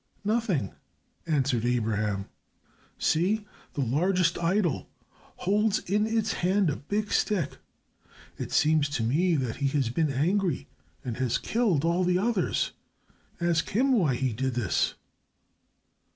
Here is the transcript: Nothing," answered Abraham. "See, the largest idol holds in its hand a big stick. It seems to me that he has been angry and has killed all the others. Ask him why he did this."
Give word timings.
Nothing," 0.23 0.73
answered 1.27 1.63
Abraham. 1.63 2.25
"See, 2.97 3.45
the 3.75 3.81
largest 3.81 4.35
idol 4.39 4.89
holds 5.45 5.77
in 5.77 6.07
its 6.07 6.33
hand 6.33 6.71
a 6.71 6.75
big 6.75 7.13
stick. 7.13 7.57
It 8.39 8.51
seems 8.51 8.89
to 8.97 9.03
me 9.03 9.35
that 9.35 9.57
he 9.57 9.67
has 9.77 9.89
been 9.89 10.09
angry 10.11 10.67
and 11.05 11.17
has 11.17 11.37
killed 11.37 11.85
all 11.85 12.03
the 12.03 12.17
others. 12.17 12.71
Ask 13.39 13.69
him 13.69 13.91
why 13.93 14.15
he 14.15 14.33
did 14.33 14.55
this." 14.55 14.95